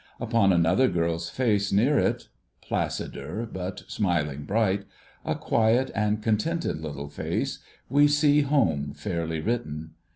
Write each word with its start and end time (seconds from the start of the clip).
Upon 0.19 0.51
another 0.51 0.87
girl's 0.87 1.29
face 1.29 1.71
near 1.71 1.99
it— 1.99 2.27
placider 2.67 3.47
hut 3.55 3.83
smiling 3.87 4.45
bright— 4.45 4.85
a 5.25 5.35
quiet 5.35 5.91
and 5.93 6.23
contented 6.23 6.81
little 6.81 7.07
face, 7.11 7.59
we 7.87 8.07
see 8.07 8.41
Home 8.41 8.93
fairly 8.95 9.41
written. 9.41 9.91